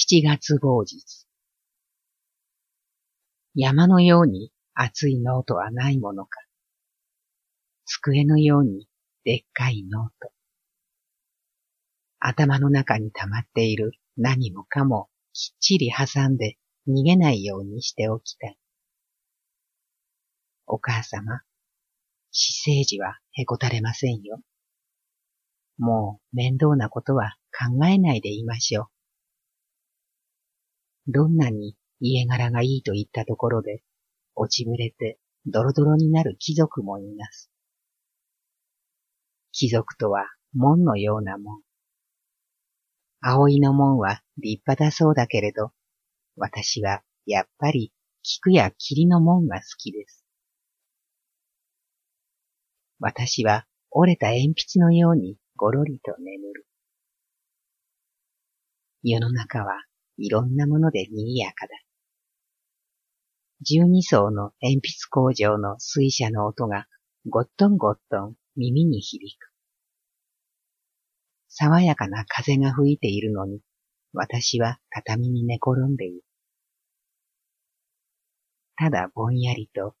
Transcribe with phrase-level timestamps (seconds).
[0.00, 1.26] 七月某日。
[3.56, 6.40] 山のように熱いノートはないものか。
[7.84, 8.86] 机のように
[9.24, 10.30] でっかいノート。
[12.20, 18.56] 頭の中に溜まっている何もかもきっちり挟んで逃げないようにしておきたい。
[20.68, 21.42] お母様、
[22.30, 24.40] 死生児はへこたれませんよ。
[25.76, 28.97] もう面倒なことは考えないでいましょう。
[31.08, 33.82] どんなに家柄がいいと言ったところで、
[34.34, 37.50] 落ちぶれてドロドロになる貴族もいます。
[39.52, 41.62] 貴族とは門のようなもん。
[43.20, 45.72] 葵の門は立派だそうだけれど、
[46.36, 50.24] 私はやっぱり菊や霧の門が好きです。
[53.00, 56.66] 私は折れた鉛筆のようにごろりと眠る。
[59.02, 59.87] 世の中は
[60.18, 61.72] いろんなもので賑やかだ。
[63.62, 66.86] 十二層の鉛筆工場の水車の音が
[67.28, 69.52] ゴットンゴットン耳に響く。
[71.48, 73.60] 爽やかな風が吹いているのに、
[74.12, 76.22] 私は畳に寝転んでいる。
[78.76, 79.94] ただぼんやりと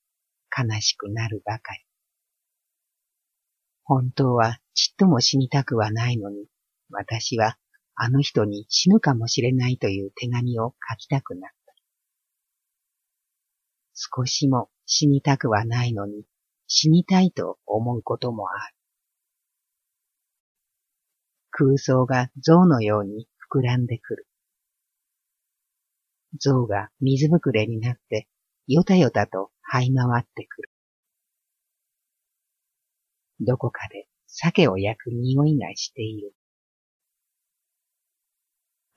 [0.56, 1.80] 悲しくなるばかり。
[3.84, 6.46] 本当はちっとも死にたくはないのに、
[6.90, 7.56] 私は
[8.00, 11.74] あの人に死ぬかもしれないという手紙を書きたくなった。
[13.94, 16.24] 少しも死にたくはないのに、
[16.68, 18.74] 死にたいと思うこともある。
[21.50, 24.26] 空想が象のように膨らんでくる。
[26.38, 28.28] 象が水ぶくれになって、
[28.68, 30.70] よたよたと這い回ってくる。
[33.40, 36.37] どこかで鮭を焼く匂いがしている。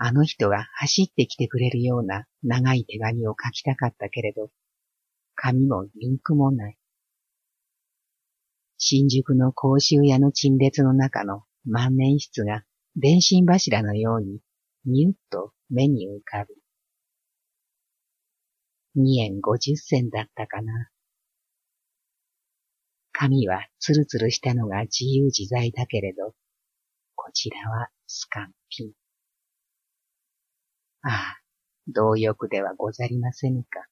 [0.03, 4.49] あの人が走ってきてくれるような長い手紙を書きたかったけれど、
[5.35, 6.77] 紙もインクもない。
[8.79, 12.63] 新宿の公衆屋の陳列の中の万年筆が
[12.95, 14.39] 電信柱のように
[14.85, 16.55] ニュッと目に浮かぶ。
[18.95, 20.89] 二円五十銭だったかな。
[23.11, 26.33] 髪はツルツルしたのが自由自在だけれど、
[27.13, 29.00] こちらはスカンピン。
[31.03, 31.41] ああ、
[31.87, 33.87] 同欲ではござりませぬか。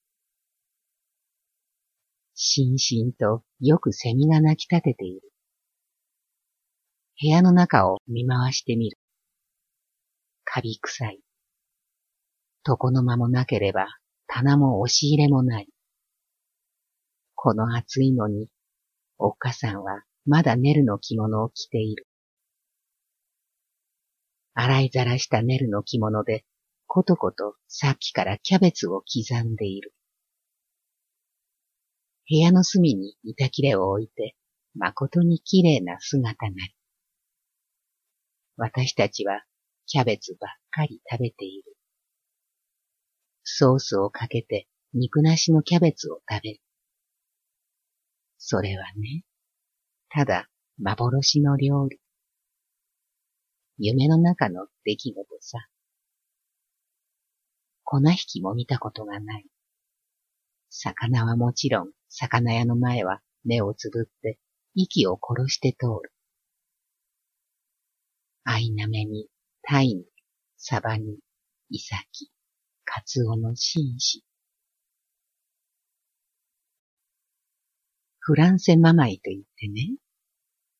[2.35, 5.21] しんしんとよくセミが鳴き立てている。
[7.21, 8.97] 部屋の中を見回してみる。
[10.45, 11.19] カビ臭い。
[12.65, 13.87] 床の間もなければ
[14.27, 15.67] 棚も押し入れもない。
[17.35, 18.49] この暑いのに
[19.17, 22.05] おっかさんはまだネルの着物を着ている。
[24.53, 26.45] 洗いざらしたネルの着物で、
[26.91, 29.93] ことことさっきからキャベツを刻んでいる。
[32.27, 34.35] 部屋の隅に板切れを置いて、
[34.73, 36.75] 誠に綺麗な姿なり。
[38.57, 39.43] 私たちは
[39.85, 41.75] キャベツばっかり食べている。
[43.43, 46.59] ソースをかけて肉なしのキャベツを食べる。
[48.39, 49.23] それはね、
[50.09, 51.99] ただ幻の料理。
[53.77, 55.69] 夢の中の出来事さ。
[57.91, 59.45] 粉引きも見たことがない。
[60.69, 64.37] 魚はもちろん、魚屋の前は目をつぶって
[64.75, 66.13] 息を殺して通る。
[68.43, 69.27] アイナメに、
[69.63, 70.05] タイに、
[70.55, 71.17] サバに、
[71.71, 72.29] イサキ、
[72.85, 74.23] カツオの紳士。
[78.19, 79.95] フランセママイと言ってね、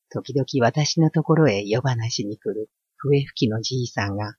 [0.09, 4.35] 時々私のところへ夜話しに来る笛吹きのじいさんが、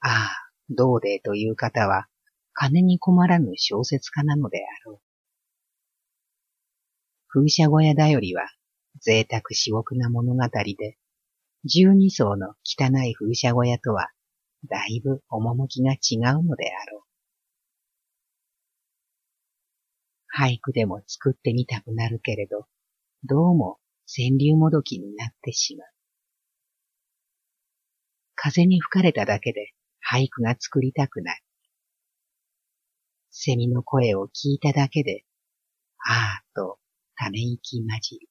[0.00, 2.08] ああ、どうでという方は、
[2.52, 5.00] 金に困らぬ小説家なのであろう。
[7.28, 8.50] 風車小屋だよりは、
[9.00, 10.98] 贅沢至極な物語で、
[11.64, 14.10] 十二層の汚い風車小屋とは、
[14.68, 17.08] だいぶ趣が違うのであろう。
[20.36, 22.66] 俳句でも作ってみたくなるけれど、
[23.24, 25.88] どうも川柳もどきになってしまう。
[28.34, 29.72] 風に吹かれただけで
[30.10, 31.42] 俳句が作りたくなる。
[33.30, 35.24] セミの声を聞いただけで、
[35.98, 36.78] ああと
[37.14, 38.28] ため息混じる。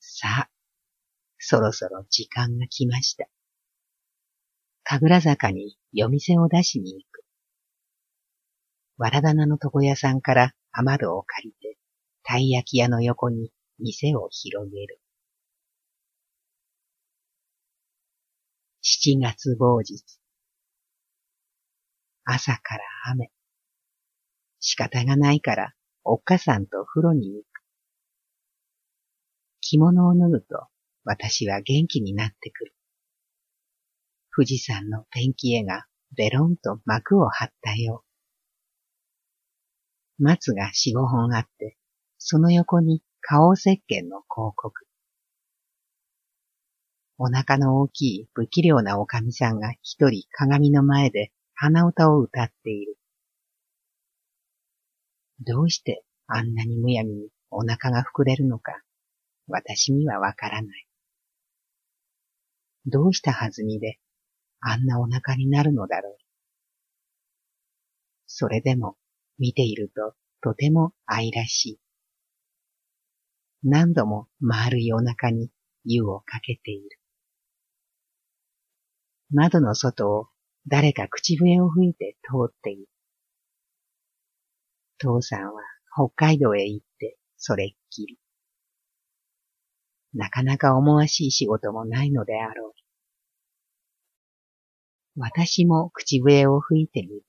[0.00, 0.50] さあ、
[1.38, 3.26] そろそろ時間が来ました。
[4.84, 7.24] 神楽坂に夜店を出しに行く。
[8.98, 11.78] わらだなの床屋さんから余るを借りて、
[12.22, 15.01] たい焼き屋の横に店を広げる。
[18.84, 20.02] 七月某日。
[22.24, 22.82] 朝から
[23.12, 23.30] 雨。
[24.58, 27.62] 仕方がないから、おっかさんと風呂に行く。
[29.60, 30.66] 着物を脱ぐと、
[31.04, 32.74] 私は元気になってくる。
[34.34, 35.86] 富士山のペンキ絵が
[36.16, 38.02] ベロンと幕を張ったよ
[40.18, 40.24] う。
[40.24, 41.78] 松が四五本あって、
[42.18, 44.88] その横に顔石鹸の広告。
[47.24, 52.98] お腹の大きい不器量なおかみさんが一人鏡の前で鼻歌を歌っている。
[55.38, 58.72] どうしてあんなにむやみにお腹が膨れるのか、
[59.46, 60.88] 私にはわからない。
[62.86, 64.00] どうしたはずみで、
[64.58, 66.16] あんなお腹になるのだろう。
[68.26, 68.96] それでも、
[69.38, 71.80] 見ていると、とても愛らしい。
[73.62, 75.52] 何度も丸いお腹に
[75.84, 77.01] 湯をかけている。
[79.32, 80.28] 窓の外を
[80.66, 82.86] 誰か口笛を吹いて通っている。
[84.98, 85.62] 父さんは
[85.94, 88.18] 北海道へ行ってそれっきり。
[90.14, 92.72] なかなか思わしい仕事もないのであろう。
[95.16, 97.24] 私も口笛を吹いてみる。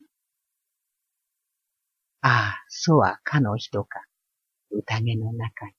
[2.21, 4.05] ああ、そはかの人か、
[4.71, 5.73] 宴の中に。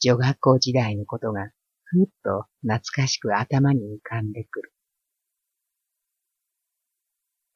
[0.00, 1.50] 女学校時代のことが
[1.90, 4.72] ふっと懐かしく頭に浮かんでくる。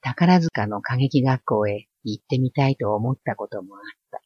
[0.01, 4.21] 宝塚の歌劇学校へ行ってみたいと思ったこともあった。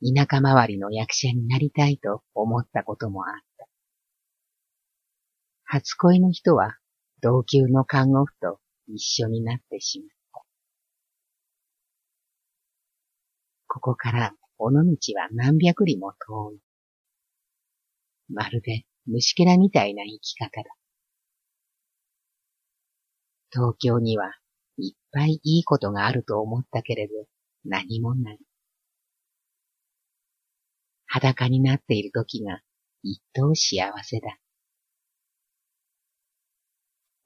[0.00, 3.68] 田舎周りの役者になりたいと思ったこともあった。
[5.64, 6.76] 初恋の人は
[7.20, 10.42] 同級の看護婦と一緒になってしまった。
[13.66, 16.67] ここから尾道は何百里も遠い。
[18.28, 20.70] まるで虫けらみたいな生き方だ。
[23.50, 24.32] 東京には
[24.76, 27.14] いっぱいいいことがあると思ったけれど
[27.64, 28.38] 何もない。
[31.06, 32.60] 裸になっている時が
[33.02, 34.38] 一等幸せだ。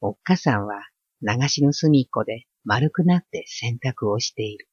[0.00, 0.82] おっかさんは
[1.20, 4.69] 流しの隅っこで丸くなって洗濯をしている。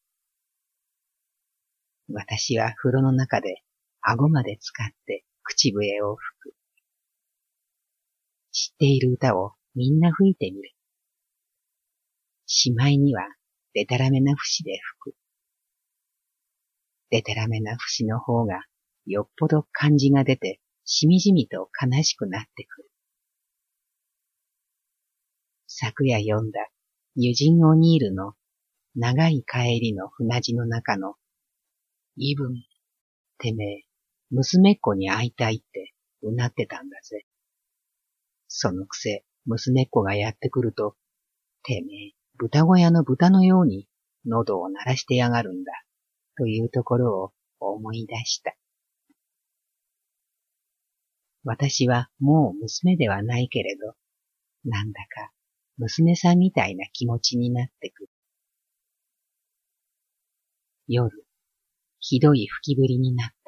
[2.12, 3.62] 私は風呂の中で
[4.02, 6.56] 顎まで使って口笛を吹く。
[8.52, 10.76] 知っている歌をみんな吹いてみる。
[12.46, 13.24] しまいには、
[13.74, 15.16] でたらめな節で吹く。
[17.10, 18.62] でたらめな節の方が、
[19.08, 22.90] よっぽど感じが出て、しみじみと悲しくなってくる。
[25.66, 26.60] 昨夜読んだ、
[27.16, 28.34] ユジン・オニールの、
[28.96, 31.16] 長い帰りの船地の中の、
[32.18, 32.54] イブン、
[33.40, 33.89] てめえ、
[34.32, 37.26] 娘っ子に会いたいってうなってたんだぜ。
[38.48, 40.96] そのくせ、娘っ子がやってくると、
[41.64, 43.88] てめえ、豚小屋の豚のように
[44.26, 45.72] 喉を鳴らしてやがるんだ、
[46.38, 48.56] というところを思い出した。
[51.44, 53.96] 私はもう娘ではないけれど、
[54.66, 55.32] なんだか
[55.78, 58.10] 娘さんみたいな気持ちになってくる。
[60.88, 61.26] 夜、
[62.00, 63.39] ひどい吹きぶりになった。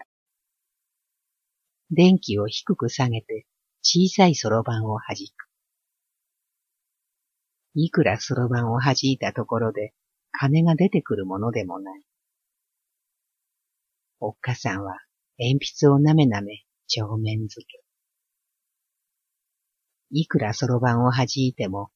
[1.92, 3.46] 電気を低く下げて
[3.82, 5.48] 小さいそろばんを弾く。
[7.76, 9.94] いくらそろばんを弾いたところで
[10.31, 12.02] 金が出てくるものでもない。
[14.21, 15.00] おっかさんは
[15.38, 17.83] 鉛筆をなめなめ帳面付け。
[20.12, 21.90] いくらそろばんを弾いても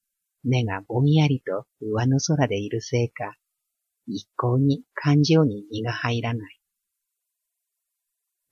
[0.43, 3.35] 根がぼんやりと上の空でいるせいか、
[4.07, 6.54] 一向に感情に身が入らない。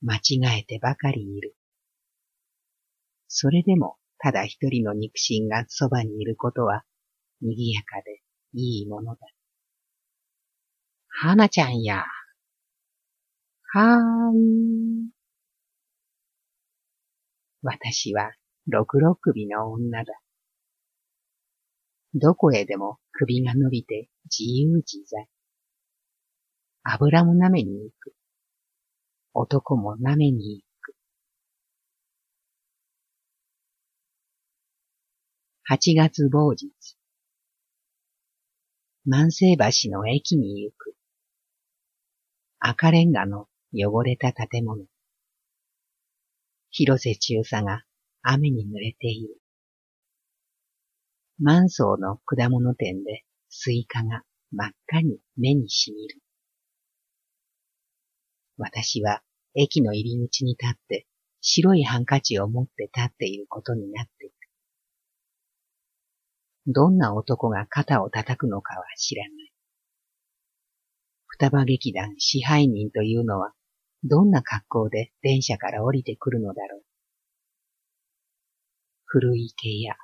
[0.04, 1.56] 間違えてばかりいる。
[3.26, 6.84] それでもただ一人の肉親がそばにいることは
[7.40, 9.20] 賑やかでいいものだ。
[11.08, 12.04] 花ちゃんや。
[13.72, 15.10] はーい。
[17.62, 18.32] 私は
[18.66, 20.12] 六六首の女だ。
[22.14, 25.26] どこへでも首が伸びて自由自在。
[26.82, 28.14] 油も舐めに行く。
[29.36, 30.94] 男も舐めに行く。
[35.64, 36.70] 八月某日。
[39.04, 40.94] 万世橋の駅に行く。
[42.60, 44.86] 赤レンガの汚れた建物。
[46.70, 47.82] 広瀬中佐が
[48.22, 49.40] 雨に濡れている。
[51.40, 54.22] 万惣の果物店でスイカが
[54.52, 56.23] 真っ赤に目にしみる。
[58.56, 59.22] 私は
[59.54, 61.06] 駅の入り口に立って
[61.40, 64.34] 白いハンカチを持って立っていることになっている。
[66.66, 69.52] どんな男が肩を叩くのかは知らない。
[71.26, 73.52] 双葉劇団支配人というのは、
[74.02, 76.82] どんな格好で電車から降りてくるのだろう。
[79.04, 79.96] 古い池や、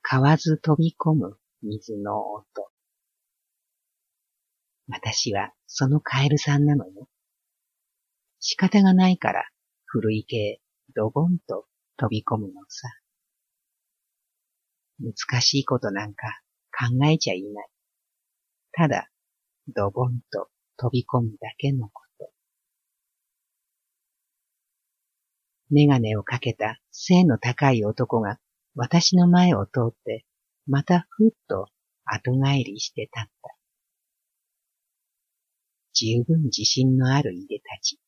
[0.00, 2.46] 買わず飛び込む水の音。
[4.88, 7.08] 私はそのカエルさんなのよ。
[8.40, 9.44] 仕方がないから
[9.84, 10.60] 古池へ
[10.96, 11.66] ドボンと
[11.98, 12.88] 飛び込むのさ。
[14.98, 16.40] 難しいことなんか
[16.72, 17.68] 考えちゃいない。
[18.72, 19.10] ただ、
[19.68, 22.30] ドボンと飛び込むだけのこと。
[25.70, 28.38] メガネをかけた背の高い男が
[28.74, 30.24] 私の前を通って、
[30.66, 31.66] またふっと
[32.04, 33.30] 後帰りして立った。
[35.92, 37.98] 十分自信のあるいでたち。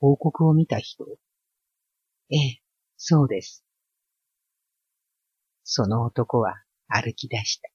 [0.00, 1.04] 広告を見た人
[2.30, 2.62] ええ、
[2.96, 3.64] そうです。
[5.64, 6.54] その男は
[6.86, 7.68] 歩き出した。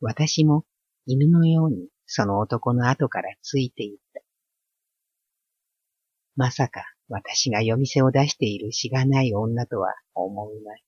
[0.00, 0.64] 私も
[1.06, 4.20] 犬のようにその男の後からついていった。
[6.36, 10.84] まさか私が夜店を出しているしがない女とは思うまい。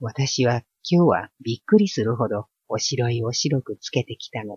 [0.00, 4.56] 私は今日はびっくりするほどおしろいを白くつけてきたの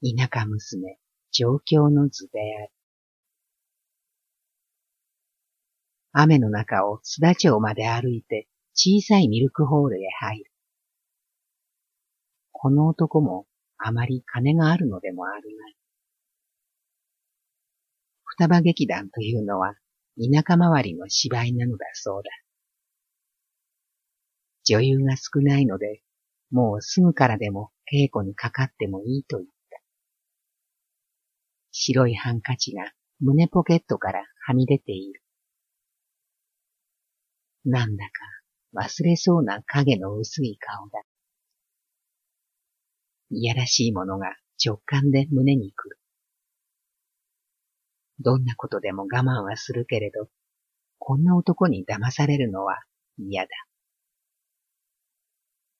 [0.00, 0.96] 田舎娘、
[1.32, 2.72] 上京の図である。
[6.12, 10.52] 雨の中を須田町まで歩いて小さいミルクホールへ入る。
[12.52, 15.76] この男もあまり金があるのでもあるまい。
[18.24, 19.74] 双葉劇団というのは
[20.16, 22.30] 田舎周りの芝居なのだそうだ。
[24.64, 26.02] 女優が少ないので、
[26.50, 29.57] もうすぐからでも稽古にかかってもいいと言った。
[31.80, 35.22] 白いハンカチが胸ポケットからはみ出ている。
[37.64, 41.02] なんだか忘れそうな影の薄い顔だ。
[43.30, 45.98] いやらしいものが直感で胸に来る。
[48.18, 50.28] どんなことでも我慢はするけれど、
[50.98, 52.82] こんな男に騙されるのは
[53.18, 53.50] 嫌だ。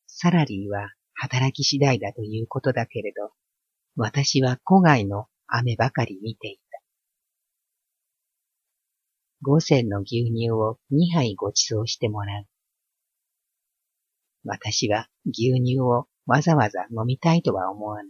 [0.07, 3.33] サラリーは働き次第だということだけれど、
[3.97, 6.81] 私は古外の雨ばかり見ていた。
[9.43, 12.47] 五銭の牛乳を二杯ご馳走してもらう。
[14.45, 18.07] 私は牛乳をわざわざ飲みたいとは思わない。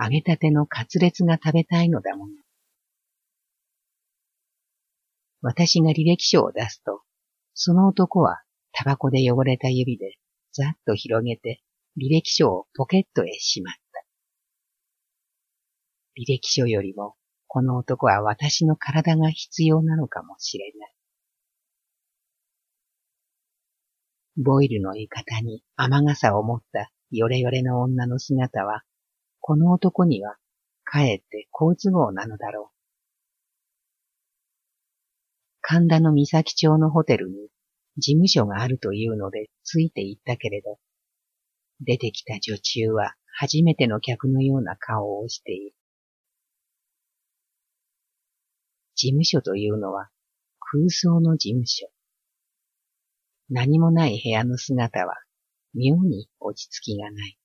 [0.00, 2.32] 揚げたてのカツレツが食べたいのだもの。
[5.42, 7.02] 私が履歴書を出すと、
[7.54, 10.18] その男はタバコで汚れた指で
[10.52, 11.62] ざっと広げて
[11.96, 13.87] 履歴書をポケットへしまった。
[16.18, 17.14] 履歴書よりも
[17.46, 20.94] この男は私の体が必要なのかもしれない。
[24.36, 28.82] ボイルの浴衣に雨傘を持ったヨレヨレの女の姿は、
[29.40, 30.36] この男には
[30.84, 32.78] かえって好都合なのだろう。
[35.60, 37.48] 神田の三崎町のホテルに
[37.96, 40.78] 事務所があるというのでついて行ったけれど、
[41.80, 45.77] 出てきた女中は初めての客のような顔をしている。
[48.98, 50.08] 事務所というのは
[50.58, 51.86] 空想の事務所。
[53.48, 55.14] 何もない部屋の姿は
[55.72, 57.38] 妙に落ち着きがない。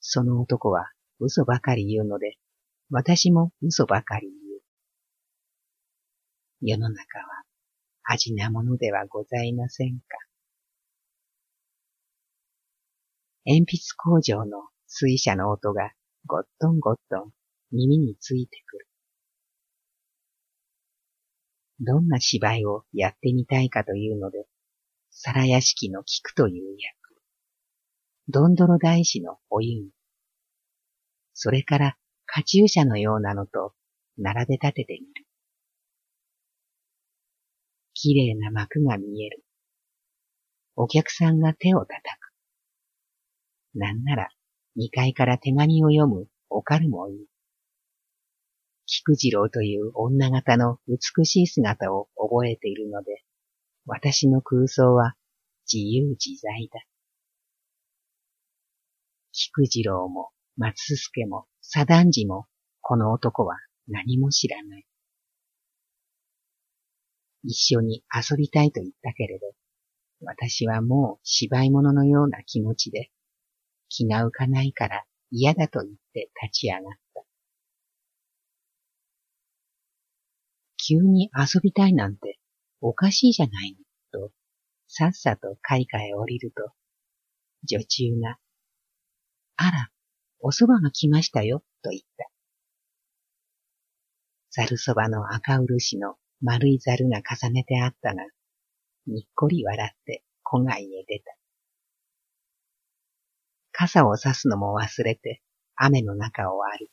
[0.00, 2.36] その男は嘘ばかり言うので、
[2.90, 4.60] 私も嘘ばかり言う。
[6.60, 7.24] 世の中は
[8.04, 10.04] 味なものではございませんか。
[13.46, 15.92] 鉛筆工場の水車の音が
[16.26, 17.30] ゴットンゴットン
[17.72, 18.89] 耳についてくる。
[21.80, 24.46] どんな芝居をやってみたいかというので、
[25.10, 27.00] 皿屋敷の菊という役、
[28.28, 29.90] どんどろ大師のお湯に、
[31.32, 31.96] それから
[32.26, 33.72] カチューシャのようなのと
[34.18, 35.26] 並べ立ててみる。
[37.94, 39.42] 綺麗な幕が見える。
[40.76, 42.30] お客さんが手を叩く。
[43.74, 44.28] なんなら、
[44.76, 47.26] 二階から手紙を読むおかるもいい。
[48.92, 53.22] 菊次郎という女型の美しい姿を覚えているので、
[53.86, 55.14] 私の空想は
[55.72, 56.80] 自由自在だ。
[59.30, 62.46] 菊次郎も松助も左団次も
[62.80, 63.54] この男は
[63.86, 64.84] 何も知らない。
[67.44, 69.52] 一緒に遊びたいと言ったけれど、
[70.22, 73.12] 私はもう芝居物のような気持ちで、
[73.88, 76.99] 気が浮かないから嫌だと言って立ち上がった。
[80.90, 82.40] 急に遊びたいなんて
[82.80, 83.76] おかしいじゃない
[84.12, 84.32] の、と、
[84.88, 86.72] さっさと階下へ降りると、
[87.62, 88.38] 女中が、
[89.54, 89.88] あら、
[90.40, 92.28] お蕎麦が来ましたよ、と言った。
[94.50, 98.24] ざるそばの赤漆の丸いざるが重ねてあったが、
[99.06, 101.36] にっこり笑って戸外へ出た。
[103.70, 105.40] 傘を差すのも忘れて
[105.76, 106.90] 雨の中を歩く。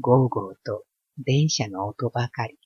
[0.00, 0.84] ゴーゴーと
[1.18, 2.58] 電車の音ばかり。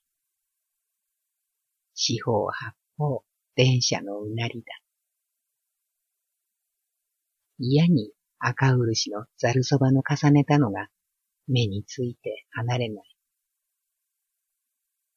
[1.94, 3.22] 四方八方
[3.54, 4.66] 電車のうなりだ。
[7.58, 10.88] 嫌に赤漆のざるそばの重ねたのが
[11.46, 13.04] 目について離れない。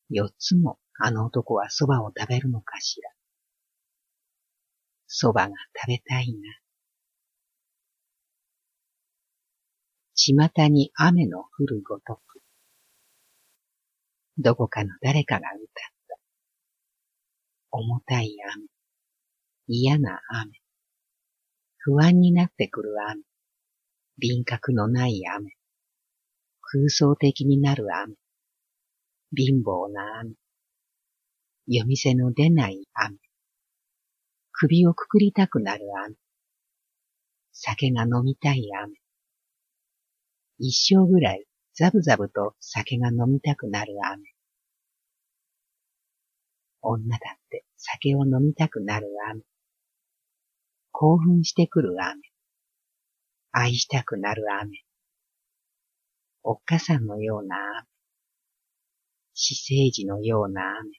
[0.09, 3.09] 四つもあの男は蕎麦を食べるのかしら。
[5.09, 6.39] 蕎麦が食べたいな。
[10.15, 12.32] 巷に雨の降るごとく。
[14.37, 15.59] どこかの誰かが歌っ
[16.09, 16.17] た。
[17.71, 18.65] 重たい雨。
[19.67, 20.51] 嫌な雨。
[21.77, 23.21] 不安になってくる雨。
[24.17, 25.51] 輪郭のない雨。
[26.61, 28.15] 空想的になる雨。
[29.35, 30.31] 貧乏な雨。
[31.67, 33.17] 夜店の出ない雨。
[34.51, 36.15] 首をくくりたくなる雨。
[37.51, 38.95] 酒が飲みたい雨。
[40.57, 44.23] 一生ぐらいザブザブと酒が飲みたくなる雨。
[46.83, 49.41] 女だって酒を飲みたくなる雨。
[50.91, 52.21] 興奮してくる雨。
[53.51, 54.83] 愛したくなる雨。
[56.43, 57.87] おっかさんのような雨。
[59.33, 60.91] 死生児のような雨。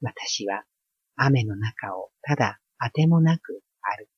[0.00, 0.64] 私は
[1.14, 4.09] 雨の中をただあてもなく歩く。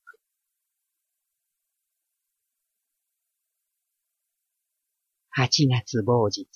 [5.34, 6.46] 八月某日。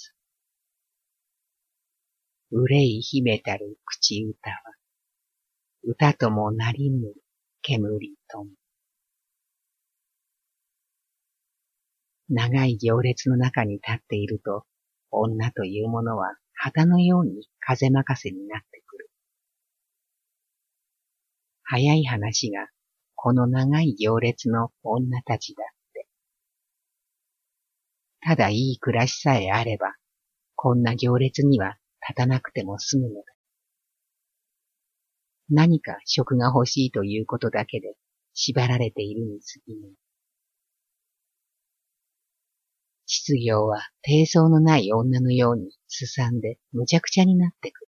[2.50, 4.56] 憂い秘めたる口歌は、
[5.82, 7.14] 歌ともなりぬ
[7.62, 8.50] 煙とも。
[12.28, 14.66] 長い行列の中に立っていると、
[15.10, 19.10] 女というものは旗のように風任せになってくる。
[21.62, 22.68] 早い話が、
[23.14, 25.64] この長い行列の女たちだ。
[28.26, 29.94] ただいい暮らしさえあれば、
[30.56, 33.22] こんな行列には立たなくても済むのだ。
[35.48, 37.94] 何か職が欲しいということだけで
[38.34, 39.90] 縛られているに過ぎない。
[43.06, 47.88] 失業は低層のない女のようにすさんで無茶苦茶になってくる。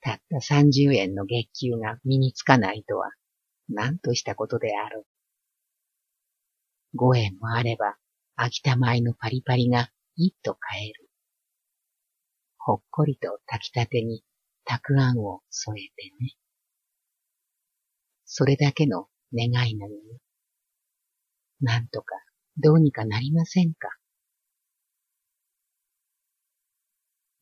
[0.00, 3.10] たった三十円の月給が身につかないとは、
[3.68, 5.04] 何としたことであろう。
[6.94, 7.96] 五円もあれば、
[8.36, 11.08] 秋田米のパリパリが一と買える。
[12.58, 14.22] ほっこりと炊きたてに
[14.64, 16.34] たくあんを添えてね。
[18.24, 20.00] それだけの願いなのよ。
[21.60, 22.14] なんとか
[22.56, 23.88] どうにかなりませんか？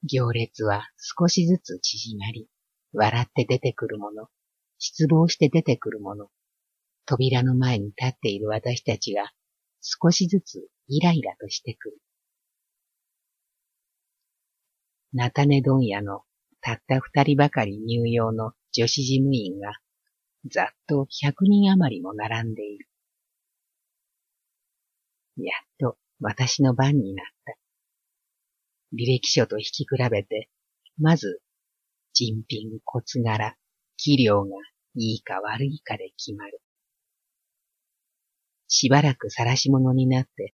[0.04, 2.48] 行列は少しずつ縮まり、
[2.92, 4.28] 笑って出てくるもの、
[4.78, 6.28] 失望して出てくるもの、
[7.04, 9.30] 扉の前に立っている私たちが
[9.80, 11.98] 少しずつイライラとしてくる。
[15.12, 16.22] 菜種問屋の
[16.60, 19.78] たった二人ばかり入用の女子事務員が
[20.50, 22.88] ざっと百人余りも並んでいる。
[25.36, 27.56] やっと私の番になった。
[28.94, 30.48] 履歴書と引き比べて、
[30.98, 31.40] まず、
[32.12, 33.56] 人品、骨柄、
[33.96, 34.50] 器量が
[34.94, 36.60] いいか悪いかで決まる。
[38.66, 40.54] しばらく晒し物になって、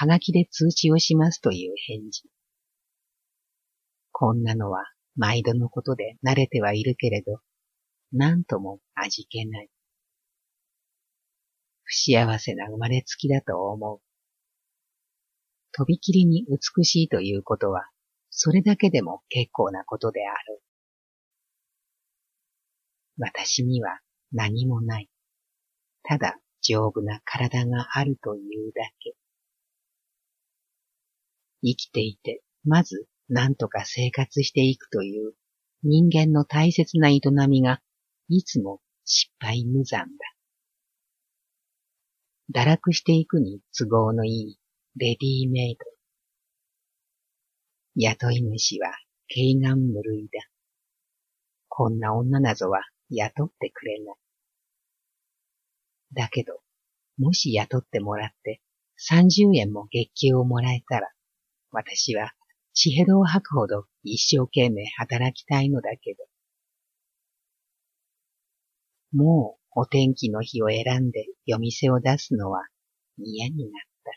[0.00, 2.22] はがきで通知をしますという返事。
[4.12, 4.84] こんなのは
[5.16, 7.40] 毎度のことで慣れてはいるけれど、
[8.12, 9.68] なんとも味気ない。
[11.82, 14.00] 不幸せな生まれつきだと思う。
[15.72, 17.88] とびきりに美しいということは、
[18.30, 20.62] それだけでも結構なことである。
[23.18, 23.98] 私には
[24.30, 25.08] 何もない。
[26.04, 29.16] ただ丈夫な体があるというだけ。
[31.62, 35.34] 生きていて、まず何とか生活していくという
[35.82, 37.80] 人間の大切な営みが
[38.28, 40.08] いつも失敗無残だ。
[42.54, 44.58] 堕落していくに都合のいい
[44.96, 45.84] レディーメイド。
[47.96, 48.92] 雇い主は
[49.28, 50.40] 軽眼無類だ。
[51.68, 54.16] こんな女なぞは雇ってくれない。
[56.14, 56.60] だけど、
[57.18, 58.60] もし雇ってもらって
[58.98, 61.08] 30円も月給をもらえたら、
[61.70, 62.32] 私は
[62.74, 66.24] 血ヘドを吐くほど一生懸命働きたいのだけど。
[69.12, 72.66] もうお天気の日を選んで夜店を出すのは
[73.16, 73.70] 嫌になっ
[74.04, 74.12] た。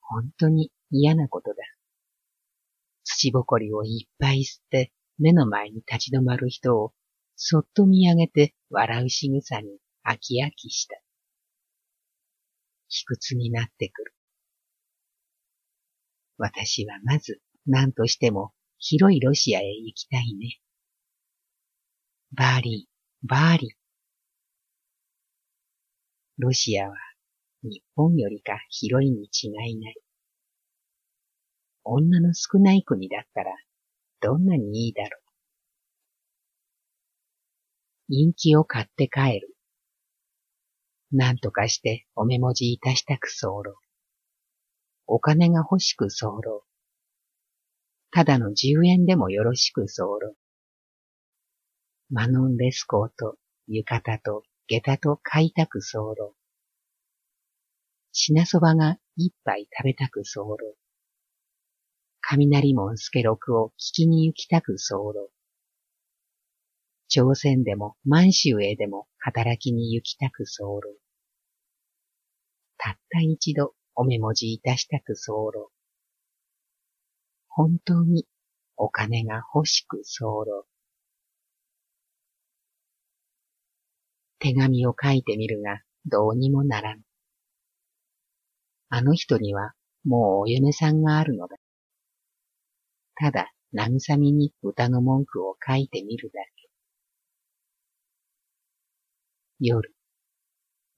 [0.00, 1.56] 本当に嫌なことだ。
[3.04, 6.92] 土ぼこりをいっぱい吸って目の前に立ち止まる人を
[7.36, 10.96] そっと見上げて笑う仕草に飽き飽きした。
[12.88, 14.14] 卑屈になってくる。
[16.42, 20.58] 私はまず何としても広いロシアへ行きたいね。
[22.32, 23.70] バーリー、バーリー。
[26.38, 26.96] ロシアは
[27.62, 29.94] 日本よりか広いに違いない。
[31.84, 33.52] 女の少ない国だったら
[34.20, 35.22] どんなにいいだろう。
[38.08, 39.54] 陰気を買って帰る。
[41.12, 43.81] なんとかしてお目文字いたしたく候。
[45.14, 46.64] お金が欲しく候。
[48.12, 50.18] ただの十円でもよろしく候。
[52.08, 53.36] マノンレスコーと
[53.68, 56.34] 浴衣と下駄と買いたく候。
[58.12, 60.56] 品そばが一杯食べたく候。
[62.22, 65.12] 雷門助六を聞きに行きたく候。
[67.08, 70.80] 朝鮮でも満州へでも働きに行きたく候。
[72.78, 75.70] たった一度お目文字いたしたく候。
[77.48, 78.26] 本当に
[78.76, 80.66] お金が欲しく候。
[84.38, 87.02] 手紙を書いてみるがどうにもならん。
[88.88, 89.72] あの人には
[90.04, 91.56] もうお嫁さんがあるのだ。
[93.14, 96.68] ただ、慰みに歌の文句を書いてみるだけ。
[99.60, 99.94] 夜、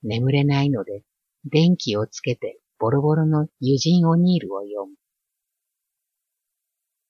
[0.03, 1.03] 眠れないので
[1.45, 4.95] 電気をつけてボロボロのユジン・オニールを読む。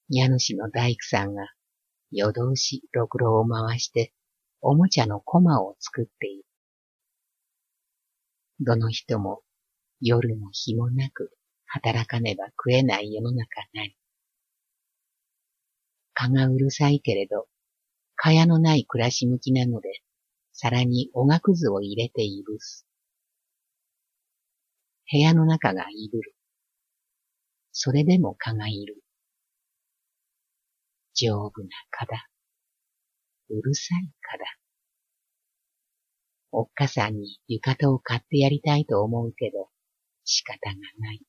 [0.08, 1.48] 家主の大工さんが
[2.12, 4.12] 夜通しろくろを回して
[4.60, 6.44] おもちゃのコマを作っている。
[8.60, 9.42] どの人も
[10.00, 11.32] 夜も日もなく
[11.66, 13.96] 働かねば食えない世の中なり。
[16.12, 17.48] 蚊がうるさいけれど、
[18.14, 19.88] 蚊帳のない暮らし向きなので、
[20.52, 22.83] 皿におがくずを入れていぶす。
[25.10, 26.34] 部屋の中がいぶる。
[27.72, 29.02] それでも蚊がいる。
[31.14, 32.28] 丈夫な蚊だ。
[33.50, 34.44] うるさい蚊だ。
[36.50, 39.68] おっかさんに浴衣を買ってやりたいと思うけど、
[40.24, 41.20] 仕方がない。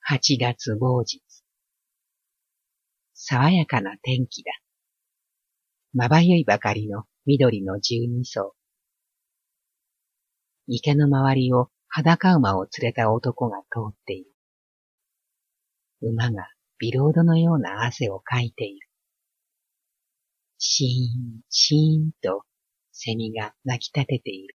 [0.00, 1.22] 八月某日。
[3.14, 4.52] 爽やかな天気だ。
[5.92, 8.54] まばゆいばかりの緑の十二層。
[10.70, 14.30] 池の周りを裸馬を連れた男が通っている。
[16.02, 18.88] 馬がビロードのような汗をかいている。
[20.58, 22.42] シーン、シーンと
[22.92, 24.56] セミが鳴き立てている。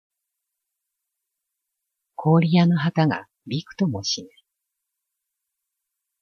[2.15, 4.31] 氷屋の旗がびくともしない。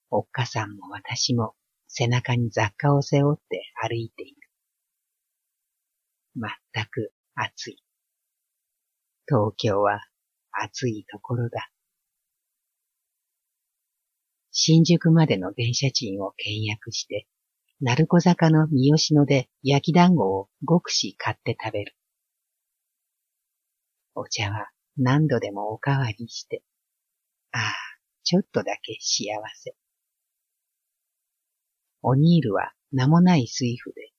[0.10, 1.56] おっかさんも私も
[1.88, 4.36] 背中に雑貨を背負って歩いている。
[6.36, 7.87] まったく暑い。
[9.30, 10.00] 東京は
[10.52, 11.70] 暑いところだ。
[14.52, 17.28] 新宿までの電車賃を倹約して、
[17.82, 21.96] 鳴子坂の三好野で焼き団子をごくし買って食べる。
[24.16, 26.64] お茶は何度でもおかわりして、
[27.52, 27.74] ああ、
[28.24, 29.76] ちょっとだけ幸せ。
[32.02, 34.12] おニールは名もない水夫で、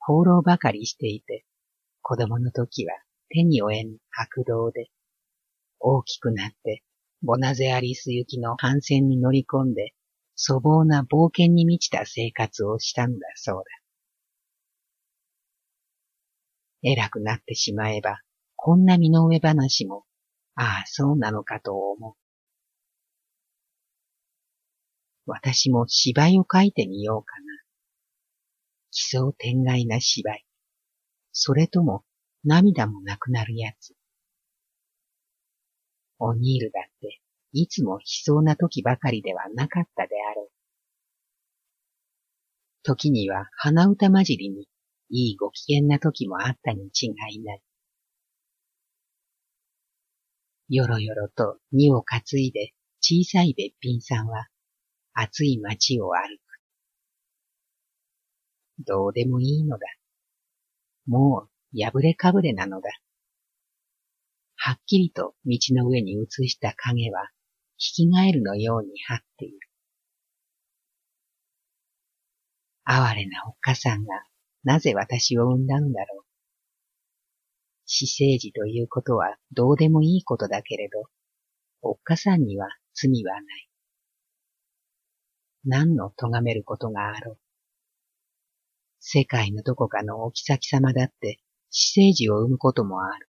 [0.00, 1.46] 放浪ばかりしていて、
[2.02, 2.94] 子供の時は
[3.30, 4.90] 手に負えぬ白道で、
[5.78, 6.82] 大きくなって、
[7.22, 9.94] ボナゼアリス行きの帆船に乗り込んで、
[10.36, 13.64] 粗暴な冒険に満ちた生活をしたんだそうだ。
[16.82, 18.20] 偉くなってしまえば、
[18.56, 20.04] こんな身の上話も、
[20.54, 22.14] ああ、そうなのかと思う。
[25.26, 27.44] 私も芝居を書いてみようかな。
[28.90, 30.44] 奇想天外な芝居。
[31.32, 32.02] それとも
[32.44, 33.94] 涙もなくなるやつ。
[36.18, 37.20] オニールだって、
[37.52, 40.50] いつも悲壮な時ばかりではなかったであろう。
[42.82, 44.68] 時には鼻歌混じりに、
[45.10, 47.62] いいご機嫌な時もあったに違いない。
[50.68, 54.46] よろよろと荷を担いで小さいべっぴんさんは
[55.14, 56.38] 暑い街を歩
[58.78, 58.84] く。
[58.86, 59.86] どうでもいいのだ。
[61.06, 62.90] もう破れかぶれなのだ。
[64.56, 67.30] はっきりと道の上に映した影は、
[67.78, 69.58] 引き返るのように張っている。
[72.84, 74.24] 哀れなおっかさんが、
[74.64, 76.24] なぜ私を産んだのだろう。
[77.86, 81.08] 死生児ということはどうでもいいことだけれど、
[81.82, 83.68] おっかさんには罪はない。
[85.64, 87.38] 何の咎めることがあろう。
[89.00, 93.28] 世界のどこかのお妃様だって死生児を産むこともある。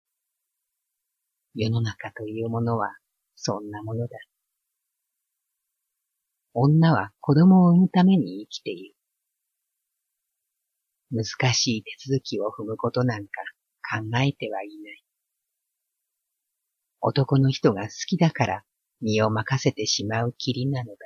[1.56, 2.96] 世の中というものは
[3.36, 4.17] そんなものだ。
[6.56, 8.96] 女は子供を産むために生きている。
[11.12, 13.30] 難しい手続きを踏むことなんか
[13.88, 15.04] 考えてはいない。
[17.02, 18.63] 男の人が好きだから
[19.02, 20.98] 身を任せてしまうきりなのだ。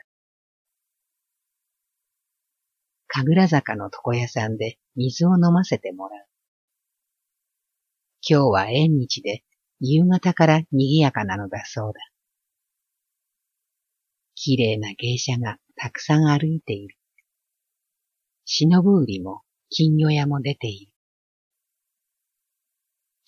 [3.08, 6.37] 神楽坂の床屋さんで水を飲ませてもらう。
[8.22, 9.44] 今日は縁日で
[9.80, 12.00] 夕方から賑やかなのだそうだ。
[14.36, 16.96] 綺麗な芸者がたくさん歩いている。
[18.46, 20.92] 忍ぶ売りも金魚屋も出ている。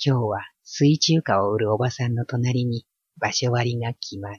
[0.04, 2.86] 今日は水中華を売るおばさんの隣に
[3.18, 4.38] 場所割りが決まる。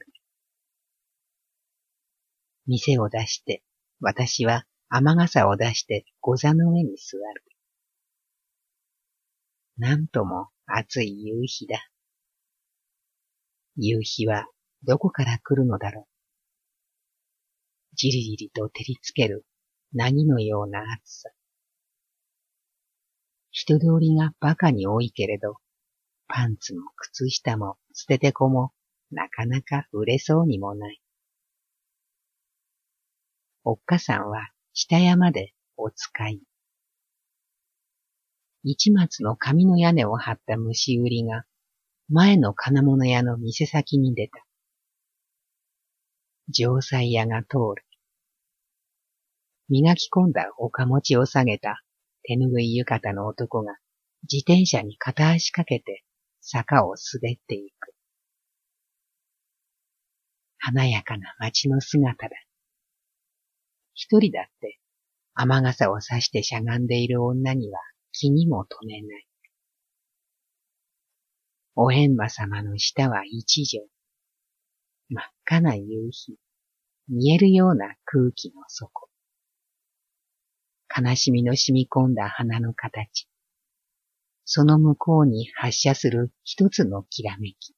[2.66, 3.62] 店を出して、
[4.00, 7.49] 私は雨傘を出して御座の上に座る。
[9.80, 11.82] なんとも暑い夕日だ。
[13.76, 14.46] 夕日は
[14.82, 16.04] どこから来るのだろう。
[17.96, 19.46] じりじりと照りつける
[19.94, 21.30] 何のような暑さ。
[23.50, 25.56] 人通りが馬鹿に多いけれど、
[26.28, 28.72] パンツも靴下も捨ててこも
[29.10, 31.00] なかなか売れそうにもない。
[33.64, 36.42] おっかさんは下山でお使い。
[38.62, 41.44] 一松の紙の屋根を張った虫売りが
[42.10, 44.44] 前の金物屋の店先に出た。
[46.52, 47.84] 城西屋が通る。
[49.70, 51.82] 磨き込んだ岡持ちを下げた
[52.24, 53.78] 手ぬぐい浴衣の男が
[54.30, 56.04] 自転車に片足かけて
[56.40, 57.94] 坂を滑っていく。
[60.58, 62.36] 華やかな街の姿だ。
[63.94, 64.78] 一人だって
[65.34, 67.78] 雨傘を差してしゃがんでいる女には
[68.12, 69.26] 気にも留めない。
[71.76, 73.88] おへんま様の下は一畳。
[75.08, 76.36] 真っ赤な夕日、
[77.08, 79.08] 見えるような空気の底。
[80.96, 83.28] 悲しみの染み込んだ花の形。
[84.44, 87.74] その向こうに発射する一つのきらめき。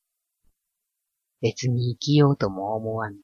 [1.43, 3.19] 別に生きようとも思わぬ。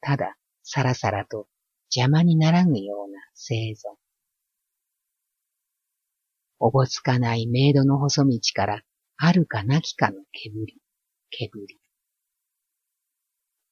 [0.00, 1.48] ただ、さらさらと
[1.94, 4.01] 邪魔にならぬような生存。
[6.64, 8.82] おぼつかないメイドの細道から
[9.16, 10.80] あるかなきかの煙、
[11.30, 11.50] 煙。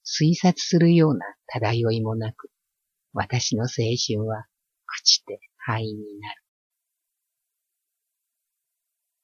[0.04, 2.50] 推察するような漂いもなく、
[3.12, 4.46] 私の青春は
[5.00, 6.42] 朽ちて灰になる。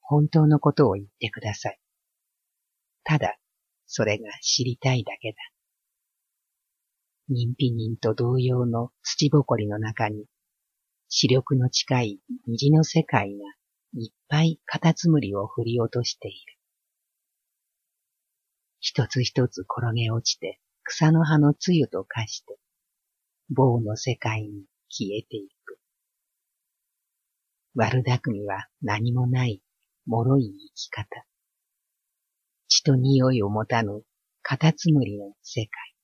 [0.00, 1.80] 本当のことを言ってください。
[3.02, 3.36] ただ、
[3.86, 5.38] それが知りたいだけだ。
[7.30, 10.26] 人否人と同様の土ぼこりの中に、
[11.08, 13.55] 視力の近い虹の世界が
[13.98, 16.36] いっぱいカタツムリを振り落としている。
[18.78, 22.58] 一つ一つ転げ落ちて草の葉の露と化して、
[23.48, 25.78] 棒の世界に消えていく。
[27.74, 29.62] 悪巧みは何もない
[30.06, 31.24] 脆い生き方。
[32.68, 34.02] 血と匂いを持たぬ
[34.42, 35.94] カタツムリの世界。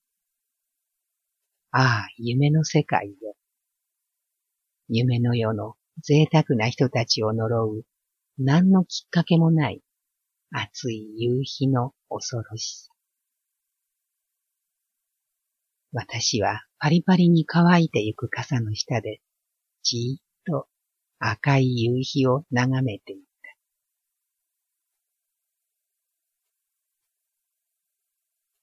[1.73, 3.37] ああ、夢の世界よ。
[4.89, 7.83] 夢の世の贅沢な人たちを呪う
[8.39, 9.83] 何のきっかけもない
[10.51, 12.93] 暑い夕日の恐ろしさ。
[15.93, 19.21] 私はパリパリに乾いてゆく傘の下で
[19.83, 20.67] じーっと
[21.19, 23.32] 赤い夕日を眺めていた。